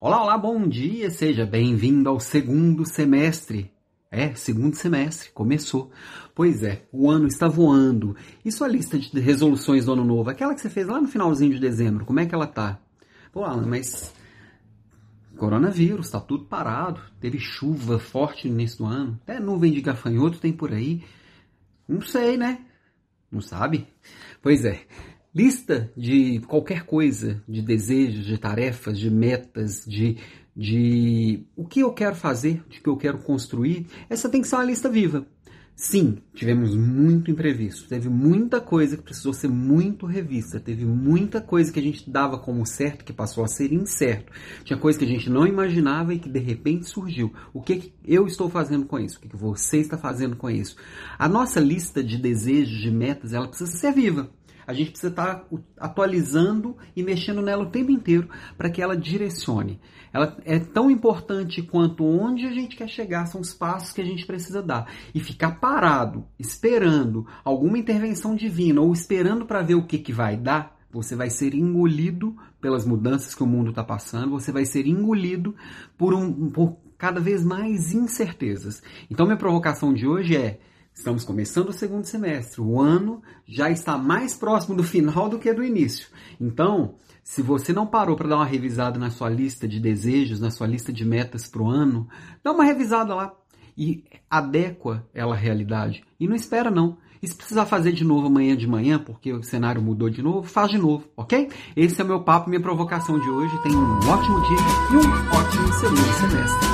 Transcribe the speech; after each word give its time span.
Olá, 0.00 0.22
olá, 0.22 0.38
bom 0.38 0.68
dia, 0.68 1.10
seja 1.10 1.44
bem-vindo 1.44 2.08
ao 2.08 2.20
segundo 2.20 2.86
semestre. 2.86 3.68
É, 4.12 4.32
segundo 4.32 4.76
semestre, 4.76 5.30
começou. 5.32 5.90
Pois 6.36 6.62
é, 6.62 6.86
o 6.92 7.10
ano 7.10 7.26
está 7.26 7.48
voando. 7.48 8.14
E 8.44 8.52
sua 8.52 8.68
lista 8.68 8.96
de 8.96 9.18
resoluções 9.18 9.86
do 9.86 9.94
ano 9.94 10.04
novo, 10.04 10.30
aquela 10.30 10.54
que 10.54 10.60
você 10.60 10.70
fez 10.70 10.86
lá 10.86 11.00
no 11.00 11.08
finalzinho 11.08 11.52
de 11.52 11.58
dezembro, 11.58 12.04
como 12.04 12.20
é 12.20 12.26
que 12.26 12.32
ela 12.32 12.46
tá? 12.46 12.78
Pô, 13.32 13.42
Alan, 13.42 13.66
mas 13.66 14.14
coronavírus, 15.36 16.10
tá 16.10 16.20
tudo 16.20 16.44
parado. 16.44 17.00
Teve 17.20 17.40
chuva 17.40 17.98
forte 17.98 18.46
no 18.46 18.54
início 18.54 18.78
do 18.78 18.86
ano. 18.86 19.18
Até 19.24 19.40
nuvem 19.40 19.72
de 19.72 19.80
gafanhoto 19.80 20.38
tem 20.38 20.52
por 20.52 20.72
aí. 20.72 21.02
Não 21.88 22.02
sei, 22.02 22.36
né? 22.36 22.64
Não 23.32 23.40
sabe? 23.40 23.88
Pois 24.40 24.64
é. 24.64 24.80
Lista 25.34 25.92
de 25.96 26.40
qualquer 26.46 26.84
coisa, 26.84 27.42
de 27.46 27.60
desejos, 27.60 28.24
de 28.24 28.38
tarefas, 28.38 28.98
de 28.98 29.10
metas, 29.10 29.84
de, 29.86 30.16
de 30.56 31.44
o 31.54 31.66
que 31.66 31.80
eu 31.80 31.92
quero 31.92 32.16
fazer, 32.16 32.62
de 32.68 32.80
que 32.80 32.88
eu 32.88 32.96
quero 32.96 33.18
construir, 33.18 33.86
essa 34.08 34.28
tem 34.28 34.40
que 34.40 34.48
ser 34.48 34.56
uma 34.56 34.64
lista 34.64 34.88
viva. 34.88 35.26
Sim, 35.80 36.18
tivemos 36.34 36.74
muito 36.74 37.30
imprevisto, 37.30 37.88
teve 37.88 38.08
muita 38.08 38.60
coisa 38.60 38.96
que 38.96 39.02
precisou 39.04 39.32
ser 39.32 39.46
muito 39.46 40.06
revista, 40.06 40.58
teve 40.58 40.84
muita 40.84 41.40
coisa 41.40 41.72
que 41.72 41.78
a 41.78 41.82
gente 41.82 42.10
dava 42.10 42.36
como 42.36 42.66
certo 42.66 43.04
que 43.04 43.12
passou 43.12 43.44
a 43.44 43.46
ser 43.46 43.72
incerto. 43.72 44.32
Tinha 44.64 44.76
coisa 44.76 44.98
que 44.98 45.04
a 45.04 45.08
gente 45.08 45.30
não 45.30 45.46
imaginava 45.46 46.12
e 46.12 46.18
que 46.18 46.28
de 46.28 46.40
repente 46.40 46.88
surgiu. 46.88 47.32
O 47.54 47.62
que, 47.62 47.76
que 47.76 47.92
eu 48.04 48.26
estou 48.26 48.50
fazendo 48.50 48.86
com 48.86 48.98
isso? 48.98 49.18
O 49.18 49.20
que, 49.20 49.28
que 49.28 49.36
você 49.36 49.76
está 49.76 49.96
fazendo 49.96 50.34
com 50.34 50.50
isso? 50.50 50.74
A 51.16 51.28
nossa 51.28 51.60
lista 51.60 52.02
de 52.02 52.18
desejos, 52.18 52.80
de 52.80 52.90
metas, 52.90 53.32
ela 53.32 53.46
precisa 53.46 53.70
ser 53.70 53.92
viva. 53.92 54.28
A 54.68 54.74
gente 54.74 54.90
precisa 54.90 55.10
estar 55.10 55.46
atualizando 55.78 56.76
e 56.94 57.02
mexendo 57.02 57.40
nela 57.40 57.62
o 57.62 57.70
tempo 57.70 57.90
inteiro 57.90 58.28
para 58.54 58.68
que 58.68 58.82
ela 58.82 58.94
direcione. 58.94 59.80
Ela 60.12 60.36
é 60.44 60.58
tão 60.58 60.90
importante 60.90 61.62
quanto 61.62 62.04
onde 62.04 62.44
a 62.44 62.52
gente 62.52 62.76
quer 62.76 62.86
chegar, 62.86 63.24
são 63.24 63.40
os 63.40 63.54
passos 63.54 63.94
que 63.94 64.02
a 64.02 64.04
gente 64.04 64.26
precisa 64.26 64.62
dar. 64.62 64.86
E 65.14 65.20
ficar 65.20 65.52
parado, 65.52 66.26
esperando 66.38 67.26
alguma 67.42 67.78
intervenção 67.78 68.36
divina 68.36 68.82
ou 68.82 68.92
esperando 68.92 69.46
para 69.46 69.62
ver 69.62 69.74
o 69.74 69.86
que, 69.86 69.96
que 69.96 70.12
vai 70.12 70.36
dar, 70.36 70.78
você 70.90 71.16
vai 71.16 71.30
ser 71.30 71.54
engolido 71.54 72.36
pelas 72.60 72.84
mudanças 72.84 73.34
que 73.34 73.42
o 73.42 73.46
mundo 73.46 73.70
está 73.70 73.82
passando, 73.82 74.32
você 74.32 74.52
vai 74.52 74.66
ser 74.66 74.86
engolido 74.86 75.56
por, 75.96 76.12
um, 76.12 76.50
por 76.50 76.76
cada 76.98 77.20
vez 77.20 77.42
mais 77.42 77.94
incertezas. 77.94 78.82
Então, 79.10 79.24
minha 79.24 79.38
provocação 79.38 79.94
de 79.94 80.06
hoje 80.06 80.36
é 80.36 80.60
Estamos 80.98 81.24
começando 81.24 81.68
o 81.68 81.72
segundo 81.72 82.04
semestre. 82.04 82.60
O 82.60 82.80
ano 82.80 83.22
já 83.46 83.70
está 83.70 83.96
mais 83.96 84.34
próximo 84.34 84.74
do 84.74 84.82
final 84.82 85.28
do 85.28 85.38
que 85.38 85.54
do 85.54 85.62
início. 85.62 86.08
Então, 86.40 86.96
se 87.22 87.40
você 87.40 87.72
não 87.72 87.86
parou 87.86 88.16
para 88.16 88.28
dar 88.28 88.34
uma 88.34 88.44
revisada 88.44 88.98
na 88.98 89.08
sua 89.08 89.30
lista 89.30 89.68
de 89.68 89.78
desejos, 89.78 90.40
na 90.40 90.50
sua 90.50 90.66
lista 90.66 90.92
de 90.92 91.04
metas 91.04 91.46
para 91.46 91.62
o 91.62 91.68
ano, 91.68 92.08
dá 92.42 92.50
uma 92.50 92.64
revisada 92.64 93.14
lá 93.14 93.32
e 93.76 94.02
adequa 94.28 95.06
ela 95.14 95.36
à 95.36 95.38
realidade. 95.38 96.02
E 96.18 96.26
não 96.26 96.34
espera 96.34 96.68
não. 96.68 96.98
E 97.22 97.28
se 97.28 97.34
precisar 97.36 97.64
fazer 97.64 97.92
de 97.92 98.02
novo 98.02 98.26
amanhã 98.26 98.56
de 98.56 98.66
manhã, 98.66 98.98
porque 98.98 99.32
o 99.32 99.42
cenário 99.42 99.80
mudou 99.80 100.10
de 100.10 100.20
novo, 100.20 100.48
faz 100.48 100.68
de 100.68 100.78
novo, 100.78 101.06
ok? 101.16 101.48
Esse 101.76 102.00
é 102.00 102.04
o 102.04 102.08
meu 102.08 102.24
papo, 102.24 102.50
minha 102.50 102.60
provocação 102.60 103.20
de 103.20 103.28
hoje. 103.28 103.56
Tenha 103.62 103.78
um 103.78 103.98
ótimo 103.98 104.40
dia 104.42 104.58
e 104.90 104.96
um 104.96 105.38
ótimo 105.38 105.72
segundo 105.74 106.12
semestre. 106.18 106.67